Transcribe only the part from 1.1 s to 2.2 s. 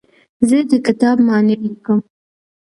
معنی لیکم.